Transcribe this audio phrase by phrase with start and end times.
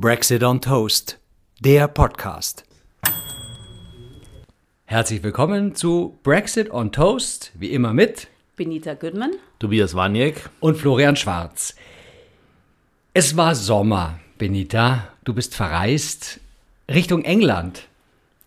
[0.00, 1.18] Brexit on Toast,
[1.58, 2.62] der Podcast.
[4.84, 11.16] Herzlich willkommen zu Brexit on Toast, wie immer mit Benita Goodman, Tobias Waniek und Florian
[11.16, 11.74] Schwarz.
[13.12, 15.08] Es war Sommer, Benita.
[15.24, 16.38] Du bist verreist
[16.88, 17.88] Richtung England.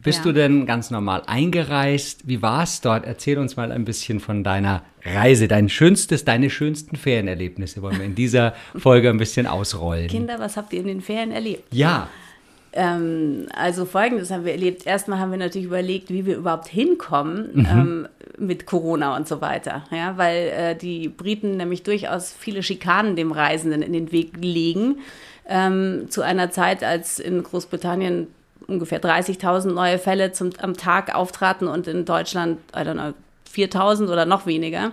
[0.04, 0.24] Bist Ja.
[0.26, 2.28] du denn ganz normal eingereist?
[2.28, 3.06] Wie war es dort?
[3.06, 8.06] Erzähl uns mal ein bisschen von deiner Reise, dein schönstes, deine schönsten Ferienerlebnisse wollen wir
[8.06, 10.08] in dieser Folge ein bisschen ausrollen.
[10.08, 11.74] Kinder, was habt ihr in den Ferien erlebt?
[11.74, 12.08] Ja,
[12.74, 14.86] Ähm, also folgendes haben wir erlebt.
[14.88, 17.66] Erstmal haben wir natürlich überlegt, wie wir überhaupt hinkommen Mhm.
[17.70, 19.84] ähm, mit Corona und so weiter.
[19.92, 25.00] Ja, weil äh, die Briten nämlich durchaus viele Schikanen dem Reisenden in den Weg legen.
[25.50, 28.28] Ähm, zu einer Zeit, als in Großbritannien
[28.72, 33.14] ungefähr 30.000 neue Fälle zum, am Tag auftraten und in Deutschland, I don't know,
[33.54, 34.92] 4.000 oder noch weniger,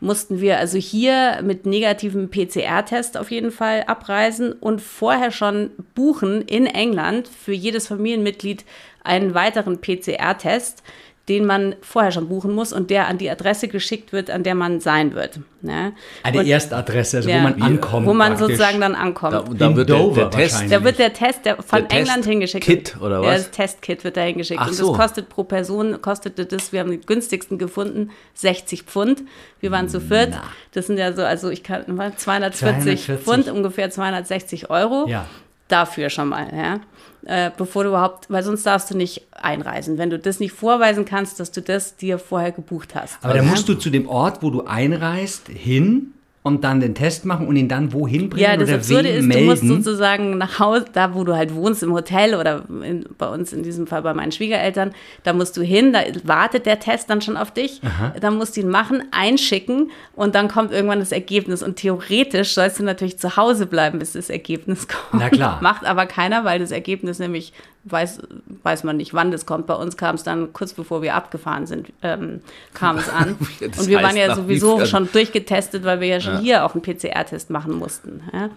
[0.00, 6.42] mussten wir also hier mit negativem PCR-Test auf jeden Fall abreisen und vorher schon buchen
[6.42, 8.64] in England für jedes Familienmitglied
[9.04, 10.82] einen weiteren PCR-Test,
[11.30, 14.54] den man vorher schon buchen muss und der an die Adresse geschickt wird, an der
[14.56, 15.38] man sein wird.
[15.62, 15.92] Ne?
[16.22, 17.42] eine Und- Erstadresse, also wo Ja.
[17.42, 18.06] man ankommt.
[18.06, 18.46] Wo man praktisch.
[18.56, 19.34] sozusagen dann ankommt.
[19.34, 20.64] Da, da wird der, der Test.
[20.72, 22.64] Da wird der Test der von Der England Test- hingeschickt.
[22.64, 23.42] Kit, oder Ja, was?
[23.44, 24.60] das Testkit wird da hingeschickt.
[24.60, 24.88] Ach und so.
[24.88, 29.22] das kostet pro Person, kostete das, wir haben den günstigsten gefunden, 60 Pfund.
[29.60, 30.32] Wir waren zu viert.
[30.72, 33.24] Das sind ja so, also ich kann, was, 240, 240.
[33.24, 35.06] Pfund, ungefähr 260 Euro.
[35.08, 35.26] Ja.
[35.68, 36.80] Dafür schon mal, ja.
[37.24, 39.98] Äh, bevor du überhaupt, weil sonst darfst du nicht einreisen.
[39.98, 43.18] Wenn du das nicht vorweisen kannst, dass du das dir vorher gebucht hast.
[43.22, 47.26] Aber dann musst du zu dem Ort, wo du einreist, hin und dann den Test
[47.26, 49.44] machen und ihn dann wohin bringen Ja, das oder Absurde wem ist, melden.
[49.44, 53.28] du musst sozusagen nach Hause, da wo du halt wohnst, im Hotel oder in, bei
[53.28, 57.10] uns in diesem Fall bei meinen Schwiegereltern, da musst du hin, da wartet der Test
[57.10, 57.82] dann schon auf dich,
[58.20, 62.78] dann musst du ihn machen, einschicken und dann kommt irgendwann das Ergebnis und theoretisch sollst
[62.78, 65.00] du natürlich zu Hause bleiben, bis das Ergebnis kommt.
[65.22, 65.58] Na klar.
[65.60, 67.52] Macht aber keiner, weil das Ergebnis nämlich,
[67.84, 68.18] weiß,
[68.62, 69.66] weiß man nicht, wann das kommt.
[69.66, 72.40] Bei uns kam es dann kurz bevor wir abgefahren sind, ähm,
[72.74, 73.36] kam es an.
[73.60, 76.82] Und wir waren ja sowieso wie- schon durchgetestet, weil wir ja schon hier auch einen
[76.82, 78.22] PCR-Test machen mussten.
[78.32, 78.50] Ja.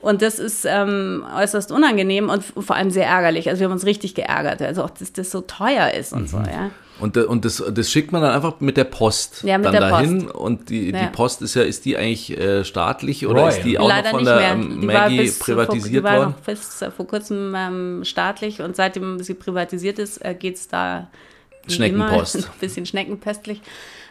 [0.00, 3.48] Und das ist ähm, äußerst unangenehm und vor allem sehr ärgerlich.
[3.48, 4.60] Also wir haben uns richtig geärgert.
[4.60, 6.44] Also auch, dass das so teuer ist und so, Mhm.
[6.46, 6.70] ja.
[7.02, 9.72] Und, äh, und das, das schickt man dann einfach mit der Post Ja, mit dann
[9.72, 10.26] der dahin.
[10.26, 10.34] Post.
[10.36, 11.00] Und die, Ja.
[11.02, 13.56] die Post ist ja, ist die eigentlich äh, staatlich oder Royal.
[13.56, 14.50] ist die auch Leider noch von nicht der mehr.
[14.52, 16.30] ähm, Die war Maggie bis vor, die privatisiert war worden?
[16.38, 21.08] noch bis vor kurzem ähm, staatlich und seitdem sie privatisiert ist, äh, geht es da
[21.68, 22.34] Schneckenpost.
[22.36, 23.60] Immer, ein bisschen schneckenpestlich.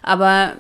[0.04, 0.54] Aber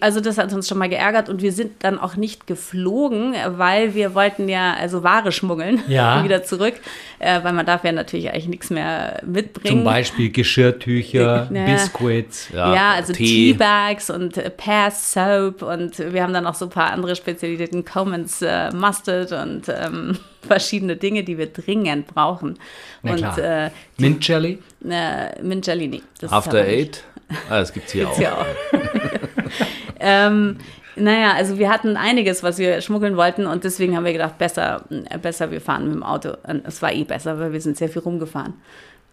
[0.00, 3.94] also das hat uns schon mal geärgert und wir sind dann auch nicht geflogen, weil
[3.94, 6.24] wir wollten ja also Ware schmuggeln Ja.
[6.24, 6.74] wieder zurück,
[7.20, 9.76] äh, weil man darf ja natürlich eigentlich nichts mehr mitbringen.
[9.78, 11.64] Zum Beispiel Geschirrtücher, Ja.
[11.64, 12.48] Biscuits.
[12.52, 13.52] Ja, Ja, also Tee.
[13.52, 17.84] Teabags und äh, Pear Soap und wir haben dann auch so ein paar andere Spezialitäten,
[17.84, 22.58] Comans äh, Mustard und ähm, verschiedene Dinge, die wir dringend brauchen.
[23.02, 23.38] Na und klar.
[23.66, 24.58] äh, Mint Jelly.
[24.88, 26.02] äh, Mint Jelly, nee.
[26.28, 26.66] After.
[26.66, 27.04] Eight?
[27.48, 28.22] Ah, das gibt's hier Gibt's auch.
[28.22, 28.46] ja auch.
[30.00, 30.58] ähm,
[30.96, 34.84] naja, also wir hatten einiges, was wir schmuggeln wollten und deswegen haben wir gedacht, besser,
[34.90, 36.34] äh, besser wir fahren mit dem Auto.
[36.46, 38.54] Und Es war eh besser, weil wir sind sehr viel rumgefahren.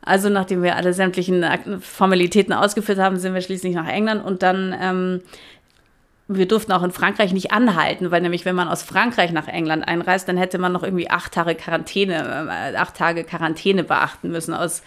[0.02, 1.46] Also nachdem wir alle sämtlichen
[1.82, 5.22] Formalitäten ausgeführt haben, sind wir schließlich nach England und dann, ähm,
[6.32, 9.88] wir durften auch in Frankreich nicht anhalten, weil nämlich wenn man aus Frankreich nach England
[9.88, 14.54] einreist, dann hätte man noch irgendwie acht Tage Quarantäne, äh, acht Tage Quarantäne beachten müssen
[14.54, 14.84] aus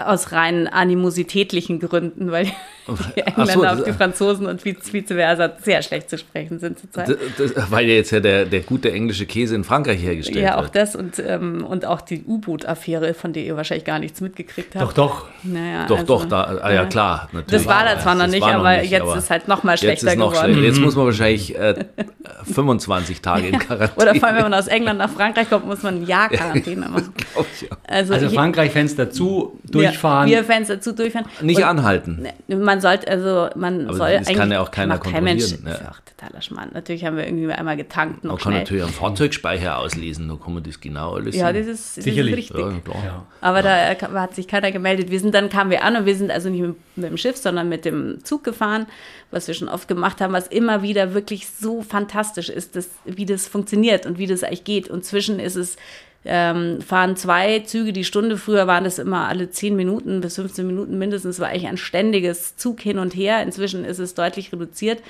[0.00, 2.52] aus rein animositätlichen Gründen, weil die
[2.86, 7.08] so, Engländer das- auf die Franzosen und vice versa sehr schlecht zu sprechen sind zurzeit.
[7.38, 10.56] Das, das, weil ja jetzt ja der, der gute englische Käse in Frankreich hergestellt Ja,
[10.58, 10.76] auch wird.
[10.76, 14.84] das und, ähm, und auch die U-Boot-Affäre, von der ihr wahrscheinlich gar nichts mitgekriegt habt.
[14.84, 15.26] Doch, doch.
[15.42, 17.64] Naja, Doch, also, doch, da, ah, ja klar, natürlich.
[17.64, 19.76] Das war da zwar noch nicht, noch aber nicht, jetzt aber ist halt noch mal
[19.78, 20.52] schlechter ist noch geworden.
[20.54, 20.66] schlechter.
[20.68, 21.74] Jetzt muss man wahrscheinlich äh,
[22.52, 24.02] 25 Tage in Quarantäne.
[24.02, 26.88] Oder vor allem, wenn man aus England nach Frankreich kommt, muss man ein Jahr Quarantäne
[26.88, 27.09] machen.
[27.36, 27.76] Ja.
[27.86, 30.28] Also, Also ich- Frankreich Fenster zu, durchfahren.
[30.28, 31.26] Ja, wir Fenster zu durchfahren.
[31.42, 32.26] Nicht Und anhalten.
[32.48, 35.42] Man sollte, also man Aber soll das kann eigentlich ja auch keiner macht kein Mensch.
[35.50, 35.88] kontrollieren, Das ja.
[35.90, 36.70] ist auch totaler Schmarrn.
[36.74, 38.60] Natürlich haben wir irgendwie einmal getankt noch Man kann schnell.
[38.62, 42.32] natürlich am Fahrzeugspeicher auslesen, da kann man das genau alles Ja, das ist, das Sicherlich.
[42.32, 42.58] ist richtig.
[42.58, 43.04] ja, klar.
[43.04, 43.26] Ja.
[43.40, 45.10] Aber da äh, hat sich keiner gemeldet.
[45.10, 47.36] Wir sind, dann kamen wir an und wir sind also nicht mit, mit dem Schiff,
[47.36, 48.86] sondern mit dem Zug gefahren,
[49.30, 53.24] was wir schon oft gemacht haben, was immer wieder wirklich so fantastisch ist, dass, wie
[53.26, 54.88] das funktioniert und wie das eigentlich geht.
[54.90, 55.76] Und zwischen ist es,
[56.24, 58.36] ähm, fahren zwei Züge die Stunde.
[58.36, 62.56] Früher waren das immer alle 10 Minuten bis 15 Minuten mindestens, war eigentlich ein ständiges
[62.56, 63.42] Zug hin und her.
[63.42, 65.02] Inzwischen ist es deutlich reduziert.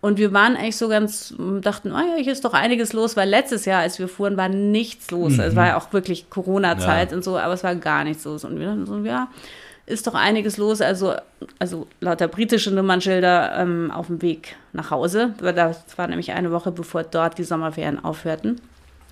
[0.00, 3.28] Und wir waren eigentlich so ganz, dachten, oh ja, hier ist doch einiges los, weil
[3.28, 5.38] letztes Jahr, als wir fuhren, war nichts los.
[5.38, 7.16] Es war ja auch wirklich Corona-Zeit Ja.
[7.16, 8.44] und so, aber es war gar nichts los.
[8.44, 9.28] Und wir dachten so, ja,
[9.84, 10.80] ist doch einiges los.
[10.80, 11.14] Also,
[11.58, 15.34] also lauter britische Nummernschilder ähm, auf dem Weg nach Hause.
[15.38, 18.58] Weil Das war nämlich eine Woche, bevor dort die Sommerferien aufhörten.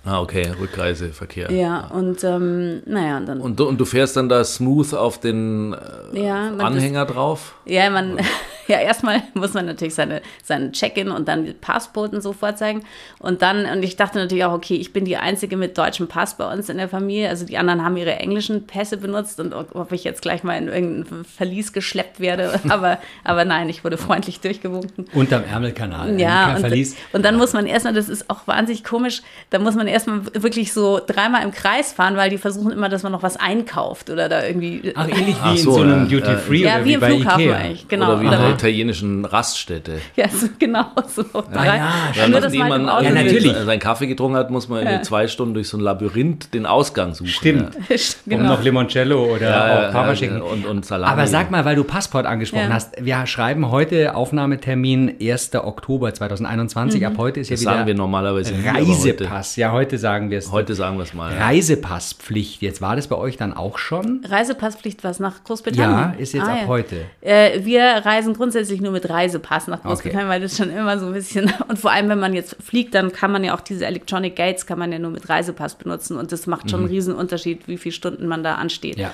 [0.09, 1.51] Ah, okay, Rückreiseverkehr.
[1.51, 3.41] Ja, und ähm, naja, und dann.
[3.41, 5.73] Und, du- und du fährst dann da smooth auf den
[6.13, 7.53] äh, ja, Anhänger drauf?
[7.65, 8.17] Ja, man,
[8.69, 12.83] ja, erstmal muss man natürlich seine, seinen Check-in und dann Passport und so vorzeigen.
[13.17, 16.37] Und dann, und ich dachte natürlich auch, okay, ich bin die Einzige mit deutschem Pass
[16.37, 17.29] bei uns in der Familie.
[17.29, 20.67] Also die anderen haben ihre englischen Pässe benutzt und ob ich jetzt gleich mal in
[20.67, 22.59] irgendein Verlies geschleppt werde.
[22.69, 25.05] Aber, aber nein, ich wurde freundlich durchgewunken.
[25.13, 26.19] Unterm Ärmelkanal.
[26.19, 26.95] Ja, Kein und, Verlies.
[27.13, 30.71] und dann muss man erstmal, das ist auch wahnsinnig komisch, da muss man erstmal wirklich
[30.71, 34.29] so dreimal im Kreis fahren, weil die versuchen immer, dass man noch was einkauft oder
[34.29, 34.93] da irgendwie.
[34.95, 36.93] Ach, ähnlich wie Ach in so, so einem ja, Duty Free ja, oder wie wie
[36.93, 37.55] im bei Flughafen Ikea.
[37.55, 38.11] eigentlich, genau.
[38.13, 39.99] Oder wie Oder- italienischen Raststätte.
[40.15, 41.23] Ja, so, genau so.
[41.53, 43.03] Ja, Ja, das nachdem mal im man Auto.
[43.05, 43.53] Ja, natürlich.
[43.53, 47.13] seinen Kaffee getrunken hat, muss man irgendwie zwei Stunden durch so ein Labyrinth den Ausgang
[47.13, 47.29] suchen.
[47.29, 47.75] Stimmt.
[47.89, 47.95] Ja.
[48.25, 48.53] Um genau.
[48.53, 50.41] noch Limoncello oder Ja, auch Parma ja, schicken.
[50.41, 51.11] und, und Salami.
[51.11, 52.73] Aber sag mal, weil du Passport angesprochen Ja.
[52.73, 55.55] hast, wir schreiben heute Aufnahmetermin 1.
[55.55, 57.05] Oktober 2021.
[57.05, 59.55] Ab heute ist ja das wieder sagen wir normalerweise Reisepass.
[59.55, 60.47] Ja, heute sagen wir es.
[60.47, 61.33] Heute, heute sagen wir es mal.
[61.35, 61.45] Ja.
[61.45, 62.61] Reisepasspflicht.
[62.61, 64.23] Jetzt war das bei euch dann auch schon?
[64.27, 65.91] Reisepasspflicht, was nach Großbritannien?
[65.97, 66.67] Ja, ist jetzt Ah, ab ja.
[66.67, 67.05] heute.
[67.21, 71.13] Äh, wir reisen grundsätzlich nur mit Reisepass nach Großbritannien, weil das schon immer so ein
[71.13, 74.33] bisschen, und vor allem, wenn man jetzt fliegt, dann kann man ja auch diese Electronic
[74.33, 77.67] Gates, kann man ja nur mit Reisepass benutzen und das macht schon einen riesen Unterschied,
[77.67, 78.97] wie viele Stunden man da ansteht.
[78.97, 79.13] Ja.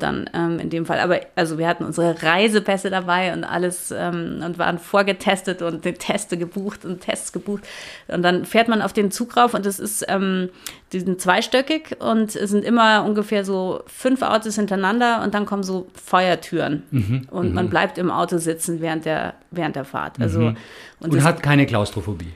[0.00, 0.98] Dann ähm, in dem Fall.
[0.98, 5.92] Aber also wir hatten unsere Reisepässe dabei und alles ähm, und waren vorgetestet und die
[5.92, 7.62] Teste gebucht und Tests gebucht.
[8.08, 10.48] Und dann fährt man auf den Zug rauf und es ist, ähm,
[10.92, 15.62] die sind zweistöckig und es sind immer ungefähr so fünf Autos hintereinander und dann kommen
[15.62, 17.28] so Feuertüren Mhm.
[17.30, 20.20] und man bleibt im Auto sitzen während der, während der Fahrt.
[20.20, 20.56] Also, und
[21.00, 22.32] Und das, hat keine Klaustrophobie.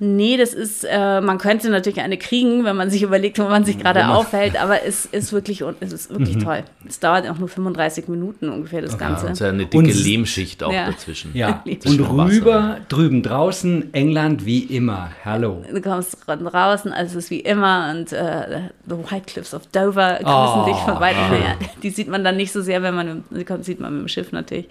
[0.00, 3.64] Nee, das ist, äh, man könnte natürlich eine kriegen, wenn man sich überlegt, wo man
[3.64, 6.62] sich gerade man- aufhält, aber es ist wirklich, es ist wirklich toll.
[6.86, 9.26] Es dauert auch nur 35 Minuten ungefähr das Ja, Ganze.
[9.26, 10.86] und eine Und dicke s- Lehmschicht auch Ja.
[10.90, 11.30] dazwischen.
[11.34, 11.64] Ja.
[11.66, 11.84] Und
[12.16, 12.30] Wasser.
[12.30, 15.10] rüber, drüben draußen, England wie immer.
[15.24, 15.64] Hallo.
[15.68, 20.18] Du kommst draußen, also es ist wie immer und äh, The White Cliffs of Dover
[20.22, 21.56] grüßen Oh, dich von weitem her.
[21.82, 24.02] Die sieht man dann nicht so sehr, wenn man, im- die kommt- sieht man mit
[24.02, 24.68] dem Schiff natürlich.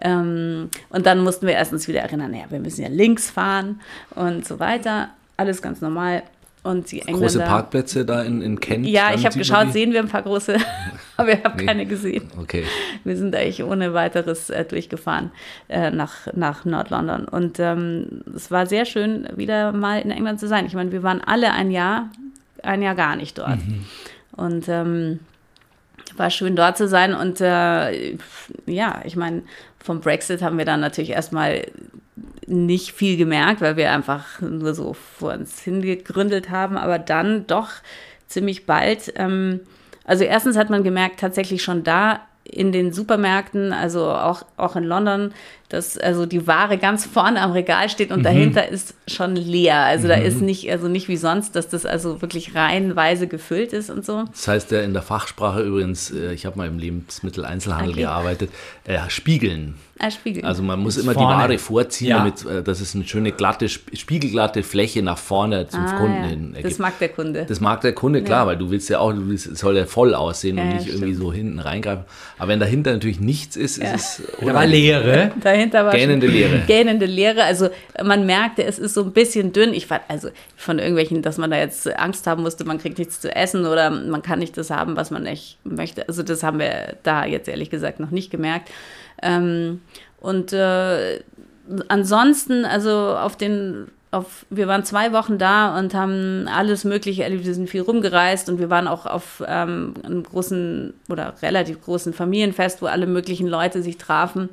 [0.00, 3.80] Ähm, und dann mussten wir erstens wieder erinnern, naja, wir müssen ja links fahren
[4.14, 5.08] und so weiter.
[5.36, 6.22] Alles ganz normal.
[6.62, 7.20] Und die Engländer...
[7.20, 8.86] Große Parkplätze da in, in Kent.
[8.86, 10.56] Ja, ich habe geschaut, sehen wir ein paar große,
[11.16, 11.64] aber ich habe Nee.
[11.64, 12.28] keine gesehen.
[12.40, 12.64] Okay.
[13.04, 15.30] Wir sind eigentlich ohne weiteres äh, durchgefahren
[15.68, 17.26] äh, nach, nach Nord-London.
[17.26, 20.66] Und ähm, es war sehr schön, wieder mal in England zu sein.
[20.66, 22.10] Ich meine, wir waren alle ein Jahr,
[22.64, 23.60] ein Jahr gar nicht dort.
[24.32, 25.20] Und ähm,
[26.18, 27.14] war schön dort zu sein.
[27.14, 28.16] Und äh,
[28.66, 29.42] ja, ich meine,
[29.78, 31.66] vom Brexit haben wir dann natürlich erstmal
[32.46, 37.70] nicht viel gemerkt, weil wir einfach nur so vor uns hingegründelt haben, aber dann doch
[38.26, 39.12] ziemlich bald.
[39.16, 39.60] Ähm,
[40.04, 42.20] also erstens hat man gemerkt, tatsächlich schon da
[42.50, 45.32] in den Supermärkten, also auch, auch in London,
[45.68, 49.78] dass also die Ware ganz vorne am Regal steht und dahinter ist schon leer.
[49.80, 53.90] Also da ist nicht, also nicht wie sonst, dass das also wirklich reihenweise gefüllt ist
[53.90, 54.24] und so.
[54.30, 58.00] Das heißt ja in der Fachsprache übrigens, äh, ich habe mal im Lebensmitteleinzelhandel Okay.
[58.02, 58.50] gearbeitet,
[58.84, 59.74] äh, spiegeln.
[59.98, 60.44] Ah, Spiegel.
[60.44, 61.34] Also man muss immer Vorne.
[61.34, 62.18] die Ware vorziehen, Ja.
[62.18, 66.22] damit, äh, dass es eine schöne glatte, sp- spiegelglatte Fläche nach vorne zum Ah, Kunden
[66.22, 66.28] ja.
[66.28, 66.80] hin Das ergibt.
[66.80, 67.46] mag der Kunde.
[67.48, 69.86] Das mag der Kunde, klar, weil du willst ja auch, du willst, es soll ja
[69.86, 72.04] voll aussehen und Ja, nicht irgendwie so hinten reingreifen.
[72.38, 75.32] Aber wenn dahinter natürlich nichts ist, ist es Da war Leere.
[75.42, 76.60] Dahinter war Gähnende Leere.
[76.66, 77.44] Gähnende Leere.
[77.44, 77.70] Also
[78.04, 79.72] man merkte, es ist so ein bisschen dünn.
[79.72, 83.20] Ich fand also von irgendwelchen, dass man da jetzt Angst haben musste, man kriegt nichts
[83.22, 86.06] zu essen oder man kann nicht das haben, was man nicht möchte.
[86.06, 88.70] Also das haben wir da jetzt ehrlich gesagt noch nicht gemerkt.
[89.22, 89.80] Ähm,
[90.20, 91.20] und äh,
[91.88, 97.44] ansonsten, also auf den auf, wir waren zwei Wochen da und haben alles Mögliche erlebt.
[97.44, 102.12] Wir sind viel rumgereist und wir waren auch auf ähm, einem großen oder relativ großen
[102.12, 104.48] Familienfest, wo alle möglichen Leute sich trafen.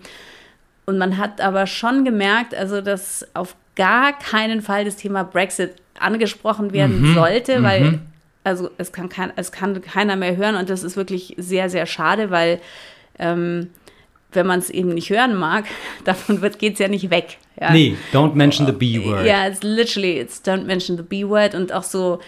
[0.86, 5.76] Und man hat aber schon gemerkt, also dass auf gar keinen Fall das Thema Brexit
[6.00, 8.00] angesprochen werden sollte, weil
[8.44, 11.86] also es kann, kein, es kann keiner mehr hören und das ist wirklich sehr, sehr
[11.86, 12.60] schade, weil
[13.18, 13.70] ähm,
[14.36, 15.66] wenn man es eben nicht hören mag,
[16.04, 17.38] davon geht es ja nicht weg.
[17.60, 17.72] Ja.
[17.72, 19.26] Nee, don't mention the B-word.
[19.26, 22.20] Ja, it's literally, it's don't mention the B-word und auch so,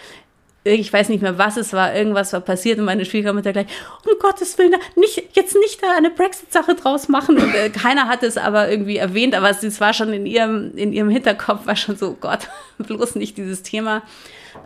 [0.64, 3.66] ich weiß nicht mehr, was es war, irgendwas war passiert und meine Schwiegermutter gleich,
[4.04, 7.36] um Gottes Willen, nicht, jetzt nicht da eine Brexit-Sache draus machen.
[7.38, 10.72] Und äh, keiner hat es aber irgendwie erwähnt, aber es, es war schon in ihrem,
[10.76, 12.48] in ihrem Hinterkopf, war schon so, Gott,
[12.78, 14.02] bloß nicht dieses Thema.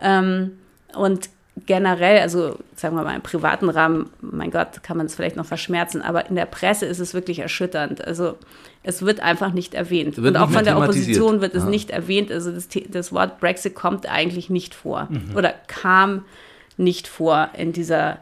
[0.01, 0.57] Ähm,
[0.95, 1.29] und
[1.65, 5.45] generell, also sagen wir mal im privaten Rahmen, mein Gott, kann man es vielleicht noch
[5.45, 8.05] verschmerzen, aber in der Presse ist es wirklich erschütternd.
[8.05, 8.37] Also
[8.83, 10.17] es wird einfach nicht erwähnt.
[10.17, 10.77] Wird und auch von der.
[10.77, 11.69] Opposition wird es Ja.
[11.69, 12.31] nicht erwähnt.
[12.31, 15.35] Also das, das Wort Brexit kommt eigentlich nicht vor Mhm.
[15.35, 16.25] oder kam
[16.77, 18.19] nicht vor in dieser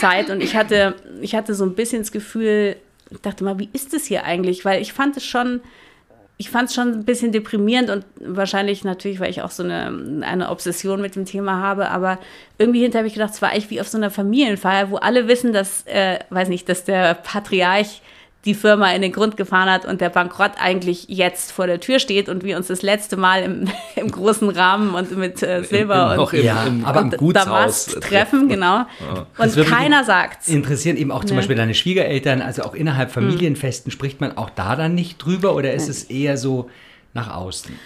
[0.00, 0.28] Zeit.
[0.30, 2.76] Und ich hatte, ich hatte so ein bisschen das Gefühl,
[3.10, 4.64] ich dachte mal, wie ist es hier eigentlich?
[4.64, 5.60] Weil ich fand es schon
[6.38, 10.22] ich fand es schon ein bisschen deprimierend und wahrscheinlich natürlich, weil ich auch so eine,
[10.22, 12.18] eine Obsession mit dem Thema habe, aber
[12.58, 15.28] irgendwie hinterher habe ich gedacht, es war eigentlich wie auf so einer Familienfeier, wo alle
[15.28, 18.02] wissen, dass, äh, weiß nicht, dass der Patriarch
[18.44, 22.00] die Firma in den Grund gefahren hat und der Bankrott eigentlich jetzt vor der Tür
[22.00, 26.14] steht und wir uns das letzte Mal im, im großen Rahmen und mit äh, Silber
[26.14, 28.84] Im, im, und, im, ja, im, aber im im Gutshaus Damast treffen, genau.
[29.38, 30.48] Das Und keiner sagt's.
[30.48, 31.40] Interessieren eben auch zum Nee.
[31.40, 33.22] Beispiel deine Schwiegereltern, also auch innerhalb Hm.
[33.22, 36.68] Familienfesten, spricht man auch da dann nicht drüber oder ist es eher so
[37.14, 37.78] nach außen?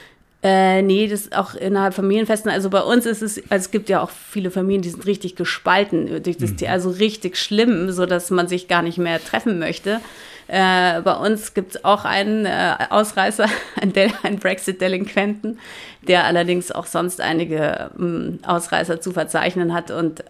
[0.42, 2.50] Äh, nee, das ist auch innerhalb Familienfesten.
[2.50, 5.34] Also bei uns ist es, also es gibt ja auch viele Familien, die sind richtig
[5.34, 9.58] gespalten durch das Thema, also richtig schlimm, so dass man sich gar nicht mehr treffen
[9.58, 10.00] möchte.
[10.48, 13.48] Äh, bei uns gibt es auch einen äh, Ausreißer,
[13.80, 15.58] einen, einen Brexit-Delinquenten,
[16.06, 20.24] der allerdings auch sonst einige ähm, Ausreißer zu verzeichnen hat und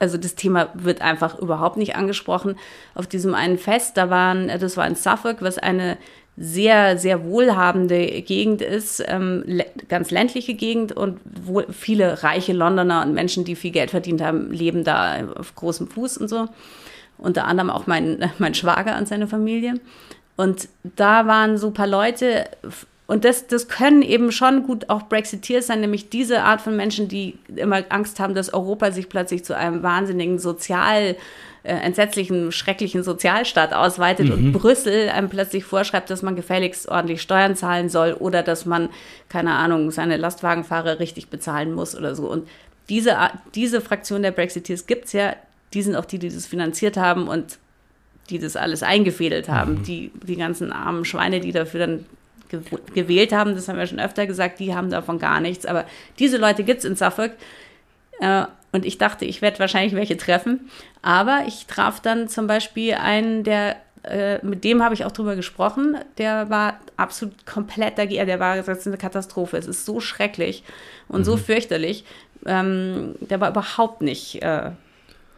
[0.00, 2.56] also das Thema wird einfach überhaupt nicht angesprochen.
[2.94, 5.96] Auf diesem einen Fest, da waren, äh, das war in Suffolk, was eine
[6.36, 13.14] sehr, sehr wohlhabende Gegend ist, ähm, ganz ländliche Gegend und wo viele reiche Londoner und
[13.14, 16.48] Menschen, die viel Geld verdient haben, leben da auf großem Fuß und so.
[17.18, 19.74] Unter anderem auch mein, mein Schwager und seine Familie.
[20.36, 22.46] Und da waren so ein paar Leute,
[23.06, 27.06] und das, das können eben schon gut auch Brexiteers sein, nämlich diese Art von Menschen,
[27.06, 31.16] die immer Angst haben, dass Europa sich plötzlich zu einem wahnsinnigen sozial,
[31.64, 37.56] äh, entsetzlichen, schrecklichen Sozialstaat ausweitet und Brüssel einem plötzlich vorschreibt, dass man gefälligst ordentlich Steuern
[37.56, 38.88] zahlen soll oder dass man,
[39.28, 42.30] keine Ahnung, seine Lastwagenfahrer richtig bezahlen muss oder so.
[42.30, 42.48] Und
[42.88, 43.16] diese,
[43.54, 45.36] diese Fraktion der Brexiteers gibt es ja,
[45.74, 47.58] die sind auch die, die das finanziert haben und
[48.30, 49.82] die das alles eingefädelt haben.
[49.82, 52.06] Die, die ganzen armen Schweine, die dafür dann
[52.48, 52.60] ge
[52.94, 55.66] gewählt haben, das haben wir schon öfter gesagt, die haben davon gar nichts.
[55.66, 55.84] Aber
[56.18, 57.32] diese Leute gibt es in Suffolk.
[58.20, 60.70] Äh, und ich dachte, ich werde wahrscheinlich welche treffen.
[61.02, 65.36] Aber ich traf dann zum Beispiel einen, der, äh, mit dem habe ich auch drüber
[65.36, 68.26] gesprochen, der war absolut komplett dagegen.
[68.26, 69.58] Der war gesagt, es ist eine Katastrophe.
[69.58, 70.64] Es ist so schrecklich
[71.08, 72.04] und so fürchterlich.
[72.46, 74.42] Ähm, der war überhaupt nicht.
[74.42, 74.70] Äh,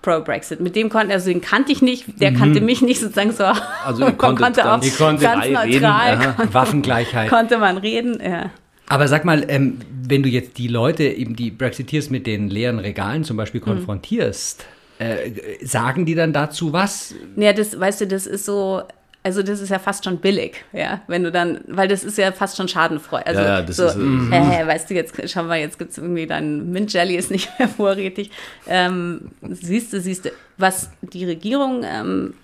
[0.07, 0.61] Pro-Brexit.
[0.61, 3.45] Mit dem konnten, also den kannte ich nicht, der kannte mich nicht sozusagen so.
[3.85, 6.49] Also man konntet konnte auch ganz neutral, reden, aha.
[6.53, 7.29] Waffengleichheit.
[7.31, 8.21] konnte man reden.
[8.23, 8.51] Ja.
[8.89, 12.79] Aber sag mal, ähm, wenn du jetzt die Leute, eben die Brexiteers mit den leeren
[12.79, 14.65] Regalen zum Beispiel konfrontierst,
[14.99, 15.31] äh,
[15.65, 17.15] sagen die dann dazu was?
[17.35, 18.83] Ja, das, weißt du, das ist so,
[19.27, 22.31] also das ist ja fast schon billig, ja, wenn du dann, weil das ist ja
[22.31, 23.27] fast schon schadenfreudig.
[23.27, 25.99] Also Ja, das so, ist, äh, äh, weißt du, jetzt schau mal, jetzt gibt es
[25.99, 28.31] irgendwie dein Mint Jelly ist nicht mehr vorrätig.
[28.69, 32.35] Ähm, siehst du, siehst du, was die Regierung ähm,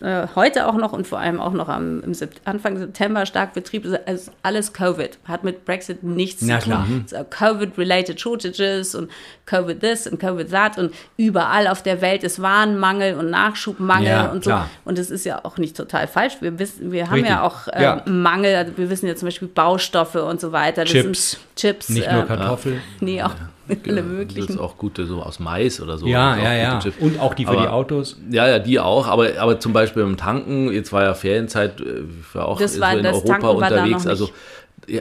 [0.00, 2.02] äh, heute auch noch und vor allem auch noch am,
[2.44, 5.18] Anfang September stark betrieb, ist also alles Covid.
[5.24, 7.06] Hat mit Brexit nichts Na zu tun.
[7.08, 7.20] klar.
[7.20, 9.10] So Covid-related Shortages und
[9.46, 14.26] Covid this und Covid that und überall auf der Welt ist Warenmangel und Nachschubmangel Ja,
[14.30, 14.50] und so.
[14.50, 14.70] klar.
[14.84, 16.34] Und das ist ja auch nicht total falsch.
[16.40, 17.30] Wir wissen, wir haben Richtig.
[17.30, 18.02] ja auch äh, Ja.
[18.06, 18.54] Mangel.
[18.56, 20.82] Also wir wissen ja zum Beispiel Baustoffe und so weiter.
[20.82, 21.30] Das Chips.
[21.32, 21.88] Sind Chips.
[21.88, 22.80] Nicht nur äh, Kartoffeln.
[23.00, 23.34] Nee, auch
[23.86, 24.58] alle Das ist möglichen.
[24.58, 26.06] auch gute, so aus Mais oder so.
[26.06, 26.78] Ja, Das ist ja, ja.
[26.80, 26.96] Chips.
[27.00, 28.16] Und auch die für Aber- die Autos.
[28.30, 31.84] Ja, ja, die auch, aber, aber zum Beispiel beim Tanken, jetzt war ja Ferienzeit, äh,
[32.20, 34.30] ich war auch Das so war- in das Europa unterwegs, also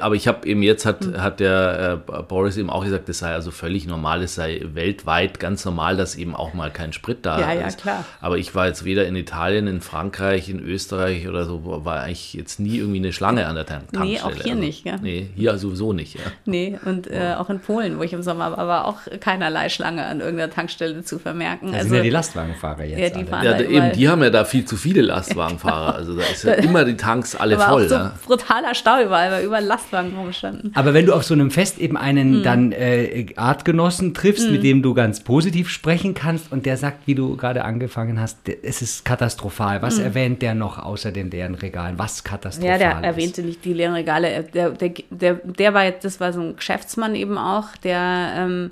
[0.02, 1.22] aber ich habe eben jetzt hat, Hm.
[1.22, 5.40] hat der äh, Boris eben auch gesagt, das sei also völlig normal, es sei weltweit
[5.40, 7.82] ganz normal, dass eben auch mal kein Sprit da Ja, ja, ist.
[7.82, 8.06] klar.
[8.22, 12.34] Aber ich war jetzt weder in Italien, in Frankreich, in Österreich oder so, war eigentlich
[12.34, 14.36] jetzt nie irgendwie eine Schlange an der Tan Nee, Tankstelle.
[14.36, 14.98] auch hier nicht, ja.
[15.02, 16.22] Nee, hier sowieso nicht, ja.
[16.46, 20.06] Nee, und äh, auch in Polen, wo ich im Sommer war, war auch keinerlei Schlange
[20.06, 21.72] an irgendeiner Tankstelle zu vermerken.
[21.72, 23.00] Da sind ja die Lastwagenfahrer jetzt.
[23.00, 23.26] Ja, die alle.
[23.28, 25.96] fahren- Ja, überall- eben, die haben ja da viel zu viele Lastwagenfahrer.
[25.96, 27.86] Also da ist ja immer die Tanks alle aber voll.
[27.86, 28.12] auch so ja.
[28.26, 30.72] brutaler Stau überall, weil überall Lastwagen rumstanden.
[30.76, 32.04] Aber wenn du auf so einem Fest eben Hm.
[32.04, 37.08] einen dann äh, Artgenossen triffst, mit dem du ganz positiv sprechen kannst und der sagt,
[37.08, 39.82] wie du gerade angefangen hast, es ist katastrophal.
[39.82, 41.98] Was erwähnt der noch außer den leeren Regalen?
[41.98, 42.82] Was katastrophal Hm.
[42.82, 43.06] Ja, der ist?
[43.06, 44.44] erwähnte nicht die leeren Regale.
[44.54, 48.72] Der, der, der, der war jetzt, das war so ein Geschäftsmann eben auch, der, ähm,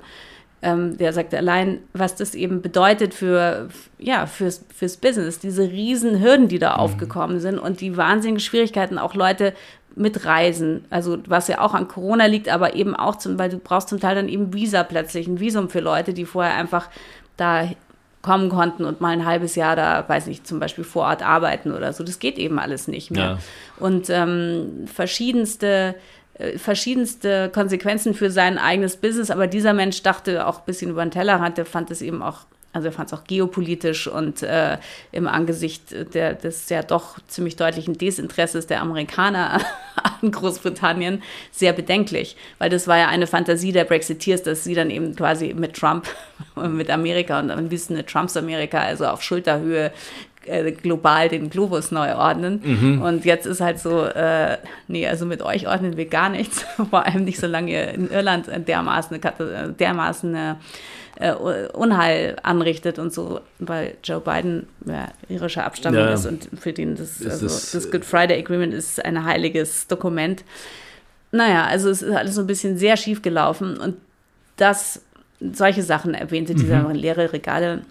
[0.60, 6.20] ähm, der sagte allein, was das eben bedeutet für, ja, fürs, fürs Business, diese riesen
[6.20, 9.54] Hürden, die da aufgekommen sind und die wahnsinnigen Schwierigkeiten, auch Leute
[9.98, 13.58] mit Reisen, also was ja auch an Corona liegt, aber eben auch zum, weil du
[13.58, 16.88] brauchst zum Teil dann eben Visa plötzlich, ein Visum für Leute, die vorher einfach
[17.36, 17.68] da
[18.22, 21.72] kommen konnten und mal ein halbes Jahr da, weiß nicht, zum Beispiel vor Ort arbeiten
[21.72, 22.04] oder so.
[22.04, 23.22] Das geht eben alles nicht mehr.
[23.22, 23.38] Ja.
[23.78, 25.94] Und ähm, verschiedenste,
[26.34, 31.04] äh, verschiedenste Konsequenzen für sein eigenes Business, aber dieser Mensch dachte auch ein bisschen über
[31.04, 32.40] den Tellerrand, der fand es eben auch,
[32.72, 34.78] also er fand es auch geopolitisch und äh,
[35.10, 39.60] im Angesicht der, des ja doch ziemlich deutlichen Desinteresses der Amerikaner
[40.22, 44.90] an Großbritannien sehr bedenklich, weil das war ja eine Fantasie der Brexiteers, dass sie dann
[44.90, 46.06] eben quasi mit Trump,
[46.56, 49.90] mit Amerika und am liebsten eine Trumps Amerika, also auf Schulterhöhe
[50.48, 52.60] äh, global den Globus neu ordnen.
[52.64, 53.02] Mhm.
[53.02, 56.64] Und jetzt ist halt so, äh, nee, also mit euch ordnen wir gar nichts.
[56.90, 60.56] Vor allem nicht, solange ihr in Irland dermaßen eine, äh, dermaßen eine
[61.16, 66.12] äh, Unheil anrichtet und so, weil Joe Biden ja, irischer Abstammung Ja.
[66.12, 70.44] ist und für den das, also, das äh, Good Friday Agreement ist ein heiliges Dokument.
[71.30, 73.96] Naja, also es ist alles so ein bisschen sehr schief gelaufen und
[74.56, 75.02] das,
[75.40, 77.82] solche Sachen erwähnte dieser leere Regale.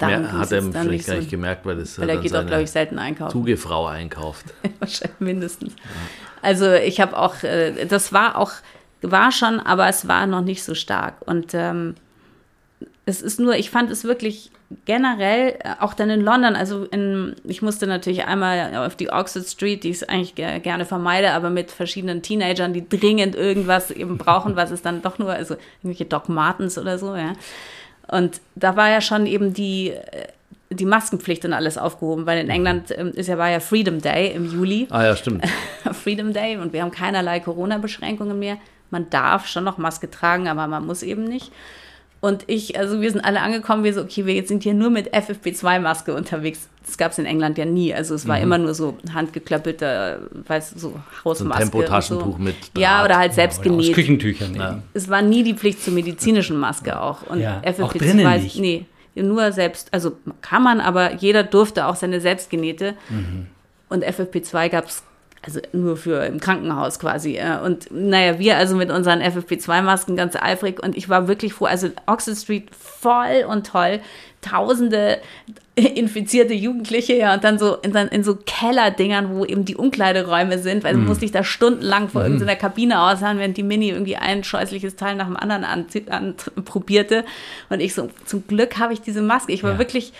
[0.00, 2.14] Mehr ging hat er dann vielleicht nicht gar so, nicht gemerkt, weil das weil er
[2.16, 3.32] dann geht auch, glaube ich, selten einkaufen.
[3.32, 4.46] Zugefrau einkauft.
[4.78, 5.74] Wahrscheinlich mindestens.
[6.42, 8.52] Also ich habe auch, äh, das war auch,
[9.02, 11.14] war schon, aber es war noch nicht so stark.
[11.26, 11.94] Und ähm,
[13.06, 14.50] es ist nur, ich fand es wirklich
[14.84, 19.46] generell, äh, auch dann in London, also in, ich musste natürlich einmal auf die Oxford
[19.46, 24.18] Street, die ich eigentlich ge gerne vermeide, aber mit verschiedenen Teenagern, die dringend irgendwas eben
[24.18, 27.34] brauchen, was es dann doch nur, also irgendwelche Doc Martens oder so, ja.
[28.08, 30.28] Und da war ja schon eben die, äh,
[30.70, 34.32] die Maskenpflicht und alles aufgehoben, weil in England ähm, ist ja, war ja Freedom Day
[34.32, 34.86] im Juli.
[34.90, 35.44] Ah ja, stimmt.
[35.92, 38.58] Freedom Day und wir haben keinerlei Corona-Beschränkungen mehr.
[38.90, 41.50] Man darf schon noch Maske tragen, aber man muss eben nicht.
[42.24, 45.14] Und ich, also wir sind alle angekommen, wir so, okay, wir sind hier nur mit
[45.14, 46.70] FFP2-Maske unterwegs.
[46.86, 47.92] Das gab es in England ja nie.
[47.92, 51.62] Also es war immer nur so handgeklöppelte, weißt du, so So ein Hausmaske.
[51.64, 52.38] Tempotaschentuch und so.
[52.38, 53.04] mit Ja, Draht.
[53.04, 53.94] oder halt selbst aus genäht.
[53.94, 54.82] Küchentüchern Ja.
[54.94, 57.24] Es war nie die Pflicht zur medizinischen Maske auch.
[57.26, 58.58] Und Ja, FFP2, auch drinnen nicht.
[58.58, 62.94] nee, nur selbst, also kann man, aber jeder durfte auch seine selbstgenähte.
[63.10, 63.48] Mhm.
[63.90, 65.02] Und FFP2 gab es
[65.46, 67.38] also nur für im Krankenhaus quasi.
[67.64, 71.66] Und naja, wir also mit unseren FFP2-Masken ganz eifrig und ich war wirklich froh.
[71.66, 74.00] Also Oxford Street voll und toll.
[74.40, 75.18] Tausende
[75.76, 80.84] infizierte Jugendliche, ja, und dann so in, in so Kellerdingern, wo eben die Umkleideräume sind,
[80.84, 81.00] weil Mhm.
[81.02, 84.94] du musst dich da stundenlang vor irgendeiner Kabine ausharren, während die Mini irgendwie ein scheußliches
[84.96, 86.34] Teil nach dem anderen an, an,
[86.64, 87.24] probierte.
[87.70, 89.52] Und ich so, zum Glück habe ich diese Maske.
[89.52, 89.78] Ich war Ja.
[89.78, 90.12] wirklich,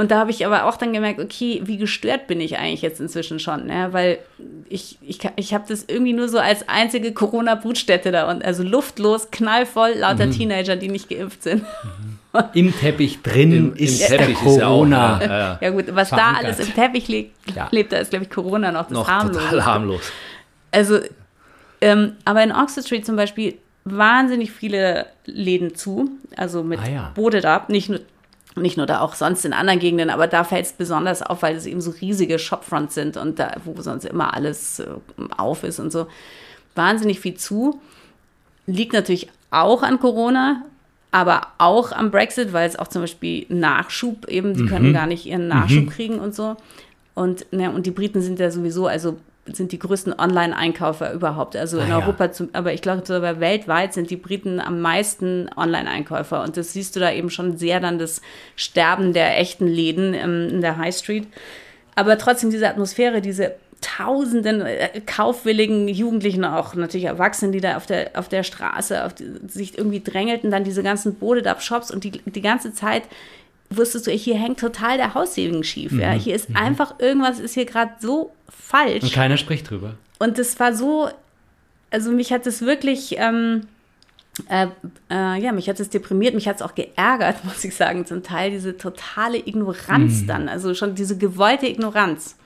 [0.00, 3.00] und da habe ich aber auch dann gemerkt, okay, wie gestört bin ich eigentlich jetzt
[3.00, 3.88] inzwischen schon, ne?
[3.92, 4.18] weil
[4.68, 9.30] ich, ich, ich habe das irgendwie nur so als einzige Corona-Brutstätte da und also luftlos,
[9.30, 11.64] knallvoll, lauter Teenager, die nicht geimpft sind.
[12.52, 14.72] Im Teppich drin Im, im ist Teppich der ist ja auch.
[14.72, 15.20] Corona.
[15.22, 15.58] Ja, ja.
[15.62, 16.44] Ja gut, was da Verankert.
[16.44, 17.32] alles im Teppich liegt,
[17.70, 19.38] lebt, da ist, glaube ich, Corona noch das Noch harmlose.
[19.40, 20.12] total harmlos.
[20.72, 20.98] Also,
[21.80, 27.12] ähm, aber in Oxford Street zum Beispiel wahnsinnig viele Läden zu, also mit Ah, ja.
[27.14, 28.00] Bodedab, nicht nur
[28.56, 31.56] nicht nur da, auch sonst in anderen Gegenden, aber da fällt es besonders auf, weil
[31.56, 34.86] es eben so riesige Shopfronts sind und da, wo sonst immer alles äh,
[35.36, 36.06] auf ist und so.
[36.74, 37.80] Wahnsinnig viel zu.
[38.66, 40.62] Liegt natürlich auch an Corona,
[41.12, 45.24] aber auch am Brexit, weil es auch zum Beispiel Nachschub eben, die können gar nicht
[45.24, 46.56] ihren Nachschub kriegen und so.
[47.14, 49.16] Und, ne, und die Briten sind ja sowieso, also
[49.52, 51.56] sind die größten Online-Einkaufer überhaupt.
[51.56, 51.98] Also in Ah, ja.
[52.00, 56.42] Europa, zum, aber ich glaube sogar weltweit sind die Briten am meisten Online-Einkäufer.
[56.42, 58.22] Und das siehst du da eben schon sehr dann das
[58.56, 61.26] Sterben der echten Läden ähm, in der High Street.
[61.94, 67.86] Aber trotzdem diese Atmosphäre, diese tausenden äh, kaufwilligen Jugendlichen, auch natürlich Erwachsenen, die da auf
[67.86, 72.10] der, auf der Straße auf die, sich irgendwie drängelten, dann diese ganzen Bodedab-Shops und die,
[72.24, 73.02] die ganze Zeit
[73.70, 75.92] wusstest du, hier hängt total der Haussegen schief.
[75.92, 76.12] Ja?
[76.12, 79.02] Hier ist einfach irgendwas ist hier gerade so falsch.
[79.02, 79.94] Und keiner spricht drüber.
[80.18, 81.08] Und das war so,
[81.90, 83.62] also mich hat es wirklich, ähm,
[84.48, 84.66] äh,
[85.10, 88.22] äh, ja, mich hat es deprimiert, mich hat es auch geärgert, muss ich sagen, zum
[88.22, 90.26] Teil diese totale Ignoranz Mhm.
[90.26, 92.36] dann, also schon diese gewollte Ignoranz.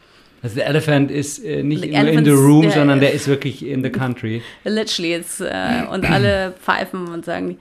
[0.42, 3.28] Also der Elephant ist äh, nicht The nur in the room, ja, sondern der ist
[3.28, 4.42] wirklich in the country.
[4.64, 7.58] Literally jetzt, äh, und alle pfeifen und sagen,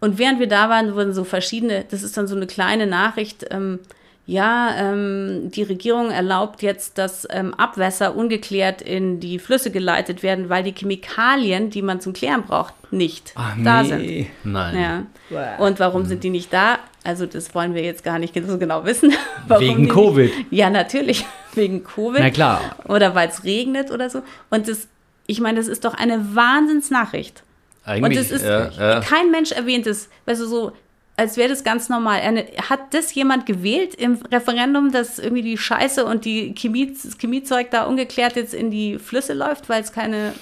[0.00, 3.46] und während wir da waren, wurden so verschiedene, das ist dann so eine kleine Nachricht,
[3.50, 3.80] ähm,
[4.28, 10.50] ja, ähm, die Regierung erlaubt jetzt, dass ähm, Abwässer ungeklärt in die Flüsse geleitet werden,
[10.50, 14.28] weil die Chemikalien, die man zum Klären braucht, nicht Ach, da nee.
[14.42, 14.52] sind.
[14.52, 15.06] Nein.
[15.30, 15.56] Ja.
[15.56, 16.78] Und warum sind die nicht da?
[17.04, 19.14] Also das wollen wir jetzt gar nicht so genau wissen.
[19.48, 20.36] Warum Wegen Covid.
[20.36, 22.20] Nicht, ja, natürlich, wegen Covid.
[22.20, 22.60] Na klar.
[22.86, 24.20] Oder weil es regnet oder so.
[24.50, 24.88] Und das,
[25.26, 27.44] ich meine, das ist doch eine Wahnsinnsnachricht.
[27.88, 29.00] Und Eigentlich, es ist, ja, ja.
[29.00, 30.72] kein Mensch erwähnt es, weißt du, so,
[31.16, 32.20] als wäre das ganz normal.
[32.20, 37.16] Eine, hat das jemand gewählt im Referendum, dass irgendwie die Scheiße und die Chemie, das
[37.18, 40.32] Chemiezeug da ungeklärt jetzt in die Flüsse läuft, weil es keine.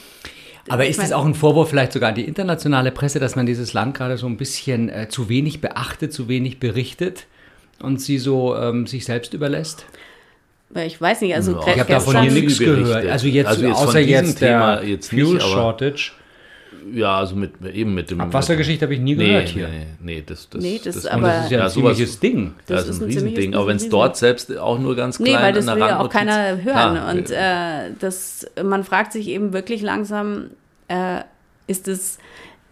[0.69, 3.73] Aber ist es auch ein Vorwurf vielleicht sogar an die internationale Presse, dass man dieses
[3.73, 7.27] Land gerade so ein bisschen äh, zu wenig beachtet, zu wenig berichtet
[7.81, 9.87] und sie so ähm, sich selbst überlässt?
[10.75, 13.07] Ich weiß nicht, also Ja, Ich habe davon hier nichts gehört.
[13.07, 16.11] Also jetzt, Also jetzt außer jetzt der Thema jetzt nicht, Fuel aber- Shortage.
[16.93, 18.21] Ja, also mit, eben mit dem.
[18.21, 19.69] Abwassergeschichte habe ich nie nee, gehört nee, hier.
[19.69, 22.21] nee, nee, das, das, Nee, das Und aber- das ist ja ein Ja, sowas- ziemliches
[22.21, 22.55] Ding.
[22.67, 23.53] Das, Das ist ist ein ein Riesending.
[23.53, 25.75] das Aber ist wenn es dort selbst auch nur ganz klein Nee, weil das will
[25.77, 26.63] der ja auch keiner hören.
[26.63, 30.51] Klar, und äh, das, man fragt sich eben wirklich langsam,
[30.89, 31.21] äh,
[31.67, 32.19] ist es